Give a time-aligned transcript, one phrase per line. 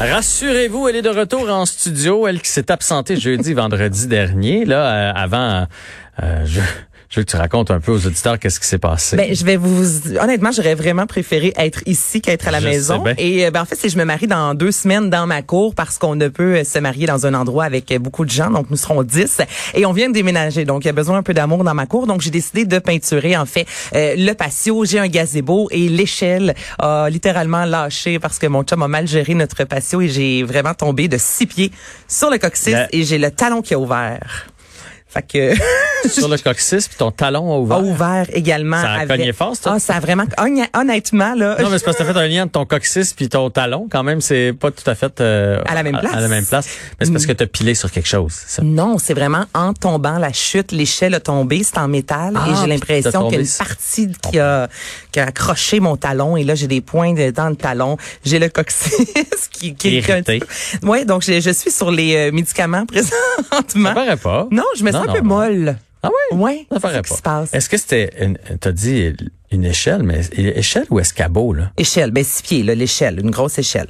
[0.00, 2.26] Rassurez-vous, elle est de retour en studio.
[2.26, 4.64] Elle qui s'est absentée jeudi, vendredi dernier.
[4.64, 5.66] Là, euh, avant,
[6.22, 6.60] euh, je,
[7.10, 9.16] je veux que tu racontes un peu aux auditeurs qu'est-ce qui s'est passé.
[9.16, 13.02] Ben, je vais vous, honnêtement, j'aurais vraiment préféré être ici qu'être à la Je maison.
[13.18, 15.74] Et euh, ben, en fait, c'est je me marie dans deux semaines dans ma cour
[15.74, 18.50] parce qu'on ne peut euh, se marier dans un endroit avec euh, beaucoup de gens.
[18.50, 19.40] Donc, nous serons dix
[19.74, 20.64] et on vient de déménager.
[20.64, 22.06] Donc, il y a besoin un peu d'amour dans ma cour.
[22.06, 23.66] Donc, j'ai décidé de peinturer, en fait,
[23.96, 24.84] euh, le patio.
[24.84, 29.34] J'ai un gazebo et l'échelle a littéralement lâché parce que mon chum a mal géré
[29.34, 31.72] notre patio et j'ai vraiment tombé de six pieds
[32.06, 34.46] sur le coccyx et j'ai le talon qui a ouvert.
[35.10, 35.54] Fait que
[36.10, 37.76] Sur le coccyx, puis ton talon a ouvert.
[37.78, 38.80] a ouvert également.
[38.80, 39.72] Ça a avec- cogné fort, ça?
[39.74, 40.24] Ah, ça a vraiment,
[40.74, 41.56] honnêtement, là.
[41.60, 43.88] Non, mais c'est parce que t'as fait un lien entre ton coccyx puis ton talon.
[43.90, 46.14] Quand même, c'est pas tout à fait euh, À la même place.
[46.14, 46.66] À, la même place.
[46.98, 48.32] Mais c'est parce que t'as pilé sur quelque chose.
[48.32, 48.62] ça?
[48.62, 52.54] Non, c'est vraiment en tombant la chute, l'échelle a tombé, c'est en métal Ah, et
[52.60, 54.68] j'ai l'impression qu'il y a une partie qui a,
[55.12, 58.38] qui a accroché mon talon et là j'ai des points de- dans le talon, j'ai
[58.38, 60.40] le coccyx qui, qui Irrité.
[60.82, 63.90] Ouais, donc je, je suis sur les euh, médicaments présentement.
[63.90, 64.48] Ça paraît pas.
[64.50, 65.26] Non, je me sens Non, un peu non.
[65.34, 65.76] molle.
[66.02, 66.38] Ah oui?
[66.38, 67.16] Ouais, Ça qui pas.
[67.16, 67.54] se passe.
[67.54, 69.12] Est-ce que c'était, une- t'as dit
[69.50, 71.70] une échelle, mais échelle ou escabeau, là?
[71.76, 73.88] Échelle, ben six pieds là, l'échelle, une grosse échelle.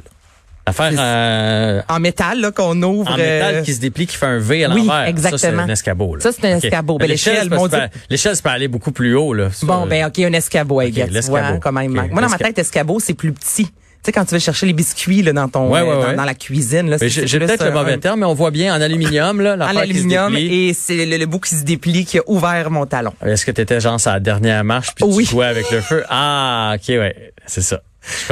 [0.67, 3.11] Affaire euh, En métal là qu'on ouvre.
[3.11, 4.93] en métal euh, qui se déplie, qui fait un V à oui, l'envers.
[4.95, 5.63] Ça, c'est exactement.
[5.63, 6.15] un escabeau.
[6.17, 6.21] là.
[6.21, 6.95] Ça, c'est un escabeau.
[6.99, 7.79] Mais Ben, l'échelle, mon Dieu.
[8.11, 9.33] L'échelle, peut aller beaucoup plus haut.
[9.33, 11.07] Là, sur- Bon, ben, OK, un escabeau, I OK, guess.
[11.09, 11.39] Tu l'escabeau.
[11.61, 12.11] vois, OK, manque.
[12.13, 13.69] Moi, dans ma tête, escabeau, c'est plus petit.
[14.03, 16.25] Tu sais, quand tu veux chercher les biscuits là, dans ton Ouais, ouais, euh, dans,
[16.25, 16.97] la cuisine.
[17.03, 19.77] J'ai peut-être le euh, mauvais un- terme, mais on voit bien en aluminium, là, En
[19.77, 23.13] aluminium et c'est le, le bout qui se déplie qui a ouvert mon talon.
[23.25, 25.25] Est-ce que tu étais genre sur la dernière marche puis Oui.
[25.25, 26.03] tu jouais avec le feu?
[26.09, 27.83] Ah, OK, ouais, c'est ça.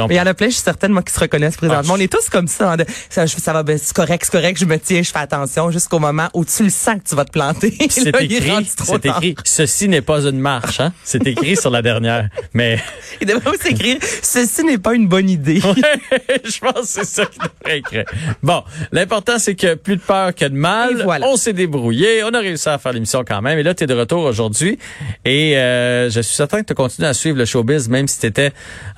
[0.09, 1.93] Il y en a plein, je suis certaine, moi, qui se reconnaissent présentement.
[1.93, 2.71] Ah, on est tous comme ça.
[2.71, 5.11] hein, de- ça, je- ça va, ben, c'est correct, c'est correct, je me tiens, je
[5.11, 7.75] fais attention jusqu'au moment où tu le sens que tu vas te planter.
[7.89, 10.91] C'est écrit, c'est écrit, ceci n'est pas une marche, hein?
[11.03, 12.29] C'est écrit sur la dernière.
[12.53, 12.79] Mais,
[13.21, 15.59] Il devrait aussi écrire, ceci n'est pas une bonne idée.
[15.61, 18.05] je pense que c'est ça qu'il devrait écrire.
[18.43, 20.99] Bon, l'important, c'est que plus de peur que de mal.
[20.99, 21.27] Et voilà.
[21.27, 22.23] On s'est débrouillé.
[22.23, 23.57] On a réussi à faire l'émission quand même.
[23.59, 24.77] Et là, tu es de retour aujourd'hui.
[25.25, 28.25] Et euh, je suis certain que tu continues à suivre le showbiz, même si tu
[28.27, 28.51] étais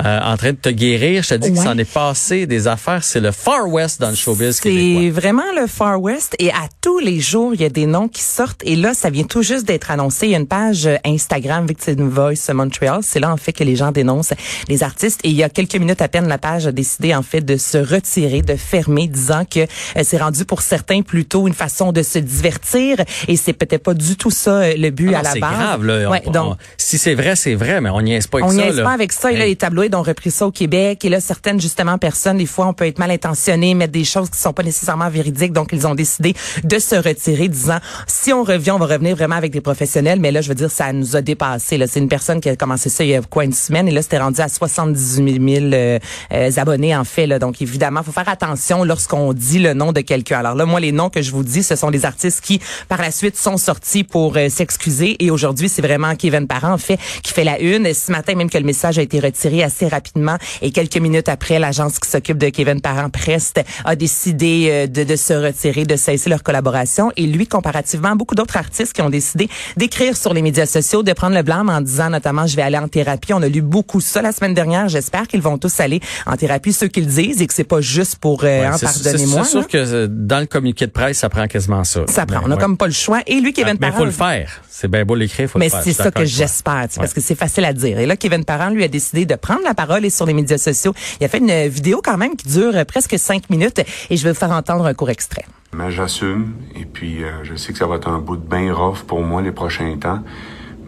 [0.03, 1.23] en train de te guérir.
[1.23, 1.63] Je te dis que Ouais.
[1.65, 3.03] s'en est passé des affaires.
[3.03, 4.59] C'est le Far West dans le showbiz.
[4.61, 8.07] C'est vraiment le Far West et à tous les jours, il y a des noms
[8.07, 10.27] qui sortent et là, ça vient tout juste d'être annoncé.
[10.27, 12.99] Il y a une page euh, Instagram Victim Voice Montreal.
[13.03, 14.33] C'est là, en fait, que les gens dénoncent
[14.67, 17.23] les artistes et il y a quelques minutes à peine, la page a décidé, en
[17.23, 19.65] fait, de se retirer, de fermer, disant que euh,
[20.03, 22.97] c'est rendu pour certains plutôt une façon de se divertir
[23.27, 25.51] et c'est peut-être pas du tout ça euh, le but Ah à la c'est base.
[25.51, 26.07] grave, là.
[26.07, 28.49] On- Ouais, donc, on- si c'est vrai, c'est vrai, mais on niaise pas avec on
[28.51, 28.55] ça.
[28.63, 28.83] niaise là.
[28.83, 29.31] pas avec ça.
[29.31, 31.03] Et là, les tabloïds ont repris ça Québec.
[31.05, 34.29] Et là, certaines, justement, personnes, des fois, on peut être mal intentionné, mettre des choses
[34.29, 35.53] qui sont pas nécessairement véridiques.
[35.53, 39.35] Donc, ils ont décidé de se retirer, disant, si on revient, on va revenir vraiment
[39.35, 40.19] avec des professionnels.
[40.19, 41.77] Mais là, je veux dire, ça nous a dépassé.
[41.77, 43.87] Là, c'est une personne qui a commencé ça il y a quoi, une semaine?
[43.87, 45.99] Et là, c'était rendu à 78 000 euh,
[46.33, 47.27] euh, abonnés, en fait.
[47.27, 47.39] Là.
[47.39, 50.39] Donc, évidemment, faut faire attention lorsqu'on dit le nom de quelqu'un.
[50.39, 53.01] Alors là, moi, les noms que je vous dis, ce sont des artistes qui, par
[53.01, 55.15] la suite, sont sortis pour euh, s'excuser.
[55.23, 57.93] Et aujourd'hui, c'est vraiment Kevin Parent, en fait, qui fait la une.
[57.93, 60.37] Ce matin, même que le message a été retiré assez rapidement.
[60.61, 65.03] Et quelques minutes après, l'agence qui s'occupe de Kevin Parent, Prest, a décidé euh, de,
[65.03, 67.11] de se retirer, de cesser leur collaboration.
[67.17, 71.03] Et lui, comparativement à beaucoup d'autres artistes qui ont décidé d'écrire sur les médias sociaux,
[71.03, 73.33] de prendre le blâme en disant notamment, je vais aller en thérapie.
[73.33, 74.89] On a lu beaucoup ça la semaine dernière.
[74.89, 77.81] J'espère qu'ils vont tous aller en thérapie, ceux qui le disent, et que c'est pas
[77.81, 79.43] juste pour, euh, Ouais, hein, c'est- pardonnez-moi.
[79.43, 82.01] C'est sûr que euh, dans le communiqué de presse, ça prend quasiment ça.
[82.07, 82.39] Ça prend.
[82.39, 82.61] Mais, On a ouais.
[82.61, 83.21] comme pas le choix.
[83.27, 83.99] Et lui, Kevin Ah, Mais Parent.
[83.99, 84.61] faut le faire.
[84.69, 85.83] C'est bien beau l'écrire, faut Mais le faire.
[85.83, 86.87] c'est Je suis ça que j'espère, Ouais.
[86.95, 87.99] parce que c'est facile à dire.
[87.99, 91.27] Et là, Kevin Parent, lui, a décidé de prendre la parole et sur Il a
[91.27, 94.51] fait une vidéo quand même qui dure presque cinq minutes et je vais vous faire
[94.51, 95.45] entendre un court extrait.
[95.73, 98.73] Mais j'assume, et puis euh, je sais que ça va être un bout de bien
[98.73, 100.19] rough pour moi les prochains temps,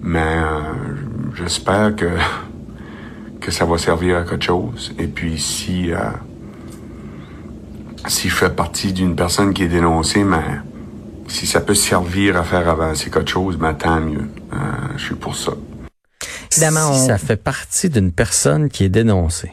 [0.01, 0.59] mais euh,
[1.35, 2.09] j'espère que
[3.39, 4.93] que ça va servir à quelque chose.
[4.99, 5.99] Et puis si euh,
[8.07, 10.43] si je fais partie d'une personne qui est dénoncée, mais
[11.29, 14.27] si ça peut servir à faire avancer quelque chose, ben tant mieux.
[14.97, 15.53] Je suis pour ça.
[16.57, 19.51] Évidemment, Si on- ça fait partie d'une personne qui est dénoncée.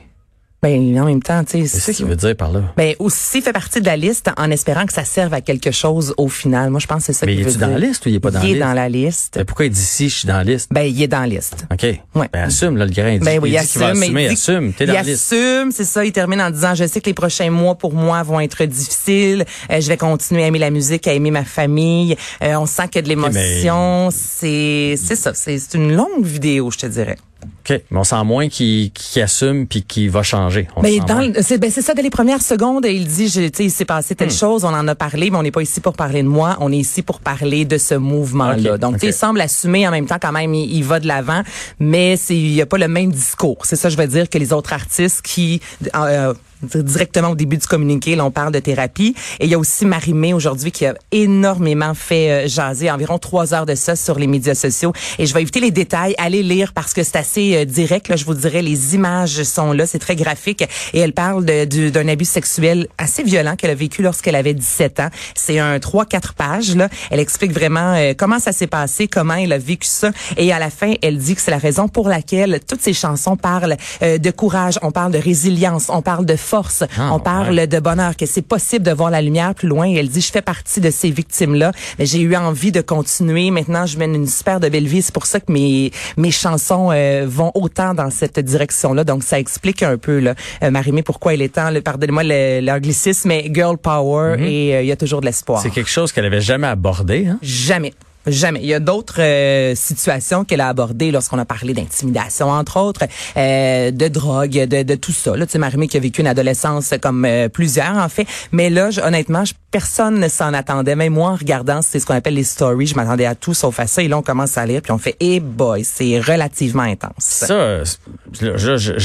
[0.63, 1.79] Ben, en même temps, tu sais.
[1.81, 2.61] Ça qu'il veut dire par là?
[2.77, 6.13] Ben, aussi fait partie de la liste en espérant que ça serve à quelque chose
[6.19, 6.69] au final.
[6.69, 8.21] Moi, je pense que c'est ça Mais veut est-tu dans la liste ou il est
[8.21, 8.67] pas dans la Il est liste?
[8.67, 9.35] dans la liste.
[9.39, 10.69] Mais pourquoi il dit si je suis dans la liste?
[10.71, 11.65] Ben, il est dans la liste.
[11.73, 11.83] OK.
[12.15, 12.29] Ouais.
[12.31, 13.09] Ben, assume, là, le grain.
[13.13, 13.83] Il dit, Ben oui, il il va assume.
[14.03, 14.23] assumer.
[14.25, 14.73] il dit- assume.
[14.75, 15.33] T'es il dans la liste.
[15.33, 16.05] assume, c'est ça.
[16.05, 19.47] Il termine en disant, je sais que les prochains mois pour moi vont être difficiles.
[19.71, 22.17] Euh, je vais continuer à aimer la musique, à aimer ma famille.
[22.43, 24.11] Euh, on sent qu'il y a de l'émotion.
[24.13, 25.33] C'est, c'est ça.
[25.35, 27.17] C'est une longue vidéo, je te dirais.
[27.43, 27.81] OK.
[27.91, 30.69] Mais on sent moins qu'il qu'il assume puis qu'il va changer.
[30.77, 31.01] On Ben,
[31.41, 34.15] c'est, ben, ça, dès les premières secondes, il dit, je, tu sais, il s'est passé
[34.15, 34.17] Hmm.
[34.17, 36.57] telle chose, on en a parlé, mais on n'est pas ici pour parler de moi,
[36.61, 38.75] on est ici pour parler de ce mouvement-là.
[38.75, 39.13] Ok, Donc, tu sais, ok.
[39.15, 41.43] il semble assumer en même temps quand même, il, il va de l'avant,
[41.79, 43.59] mais c'est, il n'y a pas le même discours.
[43.65, 45.61] C'est ça, je veux dire, que les autres artistes qui,
[45.95, 49.15] euh, directement au début du communiqué, là, on parle de thérapie.
[49.39, 53.55] Et il y a aussi Marie-Mé aujourd'hui qui a énormément fait euh, jaser, environ trois
[53.55, 54.93] heures de ça sur les médias sociaux.
[55.19, 58.09] Et je vais éviter les détails, allez lire parce que c'est assez euh, direct.
[58.09, 60.65] Là, je vous dirais, les images sont là, c'est très graphique.
[60.93, 65.09] Et elle parle d'un abus sexuel assez violent qu'elle a vécu lorsqu'elle avait 17 ans.
[65.35, 66.77] C'est un 3-4 pages.
[66.77, 66.89] Là.
[67.11, 70.11] Elle explique vraiment euh, comment ça s'est passé, comment elle a vécu ça.
[70.37, 73.37] Et à la fin, elle dit que c'est la raison pour laquelle toutes ces chansons
[73.37, 76.83] parlent de courage, on parle de résilience, on parle de force.
[76.99, 77.67] Ah, on parle ouais.
[77.67, 79.87] de bonheur, que c'est possible de voir la lumière plus loin.
[79.87, 83.51] Et elle dit, je fais partie de ces victimes-là, mais j'ai eu envie de continuer.
[83.51, 85.03] Maintenant, je mène une super de belle vie.
[85.03, 89.05] C'est pour ça que mes mes chansons euh, vont autant dans cette direction-là.
[89.05, 92.25] Donc, ça explique un peu, là, euh, Marimé, pourquoi il est temps, pardonnez-moi
[92.61, 95.61] l'anglicisme, mais girl power et euh, il y a toujours de l'espoir.
[95.63, 97.27] C'est quelque chose qu'elle avait jamais abordé.
[97.29, 97.39] Hein?
[97.43, 97.93] Jamais.
[98.31, 98.61] Jamais.
[98.63, 103.05] Il y a d'autres euh, situations qu'elle a abordées lorsqu'on a parlé d'intimidation, entre autres,
[103.37, 105.37] euh, de drogue, de, de tout ça.
[105.37, 108.27] Là, tu sais, Marimé qui a vécu une adolescence comme euh, plusieurs, en fait.
[108.53, 110.97] Mais là, je- honnêtement, je- personne ne s'en attendait.
[110.97, 113.79] Même moi, en regardant, c'est ce qu'on appelle les stories, je m'attendais à tout sauf
[113.81, 114.03] à ça.
[114.03, 117.11] Et là, on commence à lire, puis on fait, eh boy, c'est relativement intense.
[117.19, 117.85] Ça, euh,
[118.33, 118.49] j'ai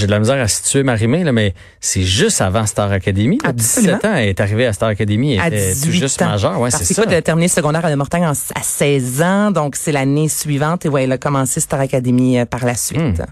[0.05, 3.37] de la misère à situer Marimé, là, mais c'est juste avant Star Academy.
[3.43, 3.97] Absolument.
[3.97, 5.39] 17 ans, elle est arrivée à Star Academy.
[5.39, 6.59] à Elle était tout 18 juste majeure.
[6.59, 7.03] Ouais, c'est ça.
[7.07, 10.85] a terminé le secondaire à de Mortagne en- à 16 ans, donc c'est l'année suivante.
[10.85, 12.99] Et ouais, elle a commencé Star Academy euh, par la suite.
[13.19, 13.25] Hmm.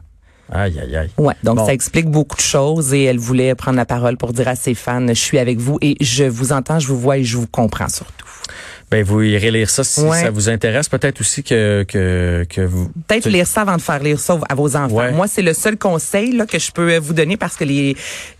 [0.51, 1.09] Aïe, aïe, aïe.
[1.17, 1.65] Ouais, donc Bon.
[1.65, 4.75] ça explique beaucoup de choses et elle voulait prendre la parole pour dire à ses
[4.75, 7.47] fans, je suis avec vous et je vous entends, je vous vois et je vous
[7.47, 8.27] comprends surtout.
[8.93, 10.21] Ben, vous irez lire ça si Ouais.
[10.21, 10.87] ça vous intéresse.
[10.87, 12.91] Peut-être aussi que, que, que vous...
[13.07, 14.93] Peut-être lire ça avant de faire lire ça à vos enfants.
[14.95, 15.11] Ouais.
[15.11, 17.95] Moi, c'est le seul conseil là, que je peux euh, vous donner parce que les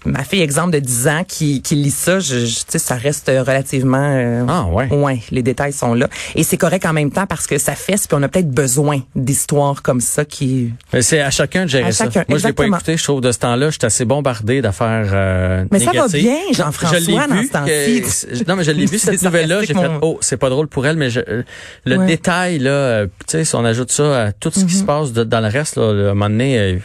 [0.06, 2.96] ma fille, exemple de 10 ans, qui, qui lit ça, je, je- tu sais, ça
[2.96, 3.98] reste relativement...
[4.16, 4.88] euh, Ah, ouais.
[4.94, 6.08] Ouais, les détails sont là.
[6.36, 9.02] Et c'est correct en même temps parce que ça fesse, puis on a peut-être besoin
[9.16, 10.70] d'histoires comme ça qui...
[11.02, 12.06] C'est à chacun de gérer À ça.
[12.06, 12.78] chacun, Moi, je l'ai pas exactement.
[12.78, 12.98] écouté.
[12.98, 16.58] Je trouve de ce temps-là, j'étais assez bombardé d'affaires euh, Mais ça va bien, Je-
[16.58, 18.38] Jean-François, je l'ai dans vu ce temps-ci.
[18.44, 19.62] que- Non, mais je l'ai vu, cette nouvelle-là.
[19.64, 21.44] J'ai fait, oh, c'est pas drôle pour elle, mais je, euh,
[21.86, 22.06] le Ouais.
[22.06, 24.66] détail, là, euh, tu sais, si on ajoute ça à tout ce Mm-hmm.
[24.68, 26.78] qui se passe de- dans le reste, là, à un moment donné, euh,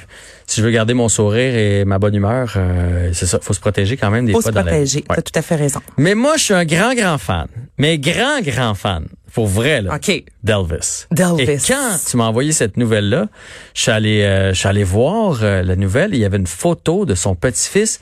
[0.47, 3.61] si je veux garder mon sourire et ma bonne humeur, euh, c'est ça, faut se
[3.61, 4.99] protéger quand même des Faut fois se dans la protéger.
[5.11, 5.17] Ouais.
[5.17, 5.81] T'as tout à fait raison.
[5.99, 7.47] Mais moi, je suis un grand, grand fan.
[7.79, 9.07] Mais grand, grand fan.
[9.35, 9.95] Pour vrai, là.
[9.95, 10.25] OK.
[10.43, 11.05] D'Elvis.
[11.13, 11.43] D'Elvis.
[11.43, 13.27] Et quand tu m'as envoyé cette nouvelle-là,
[13.75, 16.15] je suis allé, euh, je suis allé voir euh, la nouvelle.
[16.15, 18.01] Il y avait une photo de son petit-fils.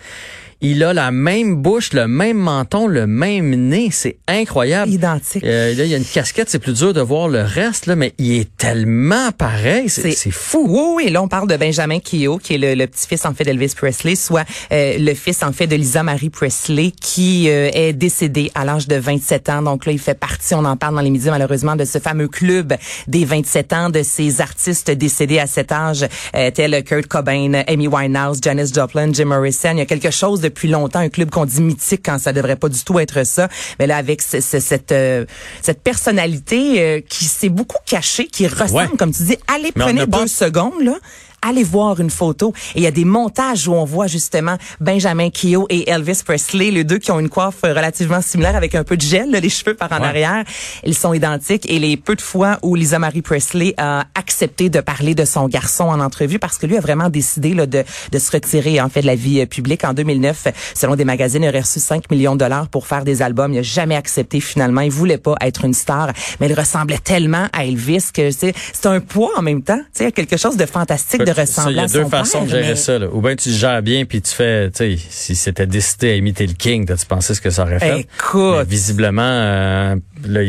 [0.62, 3.91] Il a la même bouche, le même menton, le même nez.
[3.93, 4.91] C'est incroyable.
[4.91, 5.44] Identique.
[5.44, 6.49] Euh, là, il y a une casquette.
[6.49, 9.91] C'est plus dur de voir le reste, là, mais il est tellement pareil.
[9.91, 10.67] C'est fou.
[10.67, 11.11] Oui, oui.
[11.11, 14.17] Là, on parle de Benjamin Keogh, qui est le, le petit-fils, en fait, d'Elvis Presley,
[14.17, 18.64] soit euh, le fils, en fait, de Lisa Marie Presley, qui euh, est décédé à
[18.64, 19.62] l'âge de 27 ans.
[19.62, 22.29] Donc là, il fait partie, on en parle dans les médias, malheureusement, de ce fameux
[22.29, 22.75] club
[23.08, 27.88] des 27 ans, de ces artistes décédés à cet âge, euh, tels Kurt Cobain, Amy
[27.88, 29.73] Winehouse, Janis Joplin, Jim Morrison.
[29.73, 32.56] Il y a quelque chose depuis longtemps, un club qu'on dit mythique quand ça devrait
[32.56, 33.48] pas du tout être ça.
[33.78, 35.25] Mais là, avec ce- ce- cette, euh,
[35.62, 38.96] cette personnalité euh, qui s'est beaucoup cachée, qui ressemble, Ouais.
[38.98, 40.94] comme tu dis, allez, Mais prenez deux pas- secondes, là.
[41.43, 42.54] Allez voir une photo.
[42.75, 46.70] Et il y a des montages où on voit justement Benjamin Keogh et Elvis Presley,
[46.70, 49.50] les deux qui ont une coiffe relativement similaire avec un peu de gel, là, les
[49.50, 50.06] cheveux par en Ouais.
[50.06, 50.44] arrière.
[50.84, 51.70] Ils sont identiques.
[51.70, 54.06] Et les peu de fois où Lisa Marie Presley a
[54.37, 57.65] accepté de parler de son garçon en entrevue parce que lui a vraiment décidé là,
[57.65, 59.83] de, de se retirer en fait de la vie euh, publique.
[59.83, 63.23] En 2009, selon des magazines, il aurait reçu 5 millions de dollars pour faire des
[63.23, 63.55] albums.
[63.55, 64.82] Il a jamais accepté finalement.
[64.82, 68.87] Il voulait pas être une star, mais il ressemblait tellement à Elvis que c'est c'est
[68.87, 69.79] un poids en même temps.
[69.79, 72.05] Tu sais, il y a quelque chose de fantastique de ressembler Il y a deux
[72.05, 72.99] façons de père, gérer mais- ça.
[72.99, 73.06] Là.
[73.10, 76.46] Ou bien tu gères bien puis tu fais, tu sais, si c'était décidé à imiter
[76.46, 78.01] le King, tu pensais ce que ça aurait fait?
[78.01, 78.56] Écoute.
[78.58, 80.41] Mais visiblement, euh, là,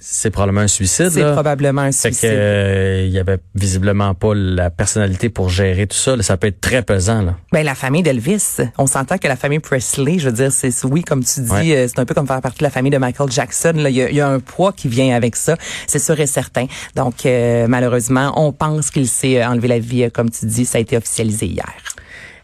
[0.00, 1.10] c'est probablement un suicide.
[1.10, 2.30] C'est probablement un Fait que suicide.
[2.34, 6.16] euh, il y avait visiblement pas la personnalité pour gérer tout ça.
[6.16, 6.22] là.
[6.22, 7.22] Ça peut être très pesant.
[7.22, 7.36] Là.
[7.52, 11.02] Ben la famille d'Elvis, on s'entend que la famille Presley, je veux dire, c'est oui
[11.02, 11.76] comme tu dis, Ouais.
[11.76, 13.72] euh, c'est un peu comme faire partie de la famille de Michael Jackson.
[13.76, 16.26] Là, il y a, y a un poids qui vient avec ça, c'est sûr et
[16.26, 16.66] certain.
[16.94, 20.64] Donc euh, malheureusement, on pense qu'il s'est euh, enlevé la vie, euh, comme tu dis,
[20.64, 21.64] ça a été officialisé hier.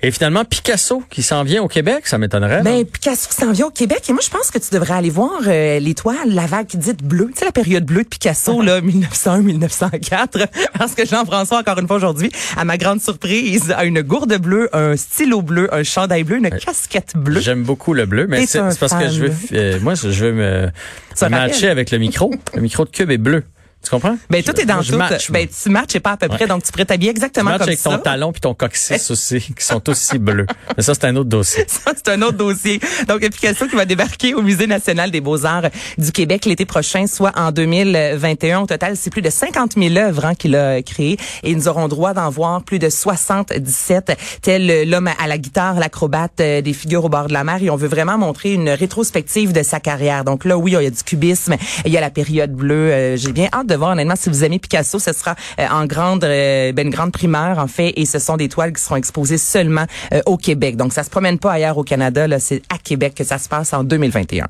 [0.04, 2.62] Et finalement, Picasso qui s'en vient au Québec, ça m'étonnerait.
[2.62, 5.40] Ben Picasso s'en vient au Québec et moi je pense que tu devrais aller voir
[5.46, 10.46] euh, l'étoile, la vague dite bleue, tu sais la période bleue de Picasso là 1901-1904
[10.78, 14.68] parce que Jean-François encore une fois aujourd'hui à ma grande surprise a une gourde bleue,
[14.72, 17.40] un stylo bleu, un chandail bleu, une casquette bleue.
[17.40, 20.68] J'aime beaucoup le bleu, mais c'est parce que je veux, euh, moi, je veux me,
[21.14, 22.32] Ça me matcher avec le micro.
[22.54, 23.44] Le micro de Cube est bleu.
[23.82, 24.16] Tu comprends?
[24.30, 24.96] Ben, tout est dans tout.
[24.96, 26.46] match, ben, tu matches et pas à peu près, Ouais.
[26.46, 27.90] donc tu pourrais t'habiller exactement match comme avec ça.
[27.90, 30.46] ton talon puis ton coccyx aussi, qui sont aussi bleus.
[30.76, 31.64] Mais ça, c'est un autre dossier.
[31.66, 32.80] Ça, c'est un autre dossier.
[33.08, 35.64] Donc, application qui va débarquer au Musée national des beaux-arts
[35.98, 38.60] du Québec l'été prochain, soit en 2021.
[38.60, 41.88] Au total, c'est plus de 50 000 œuvres hein, qu'il a créées et nous aurons
[41.88, 47.04] droit d'en voir plus de 77, tel l'homme à la guitare, l'acrobate, euh, des figures
[47.04, 47.62] au bord de la mer.
[47.62, 50.24] Et on veut vraiment montrer une rétrospective de sa carrière.
[50.24, 52.92] Donc là, oui, il y a du cubisme, il y a la période bleue.
[52.92, 55.86] Euh, J'ai bien hâte de voir, honnêtement, si vous aimez Picasso, ce sera euh, en
[55.86, 58.96] grande, euh, ben, une grande primeur, en fait, et ce sont des toiles qui seront
[58.96, 60.76] exposées seulement euh, au Québec.
[60.76, 63.48] Donc, ça se promène pas ailleurs au Canada, là, c'est à Québec que ça se
[63.48, 64.46] passe en 2021.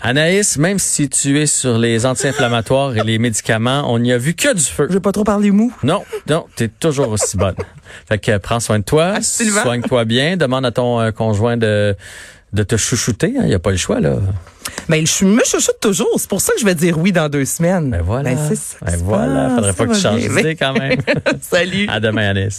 [0.00, 4.34] Anaïs, même si tu es sur les anti-inflammatoires et les médicaments, on n'y a vu
[4.34, 4.86] que du feu.
[4.88, 5.72] Je vais pas trop parler mou.
[5.82, 7.56] Non, non, t'es toujours aussi bonne.
[8.08, 9.62] Fait que prends soin de toi, Absolument.
[9.62, 11.96] soigne-toi bien, demande à ton euh, conjoint de
[12.52, 14.16] de te chouchouter, il hein, y a pas le choix là.
[14.88, 16.14] Mais je me chuchote toujours.
[16.16, 17.90] C'est pour ça que je vais dire oui dans deux semaines.
[17.90, 18.34] Ben voilà.
[18.34, 20.98] Ben, c'est ça Ben voilà, faudrait pas que tu changes d'idée quand même.
[21.42, 21.86] Salut.
[21.88, 22.56] à demain Anaïs.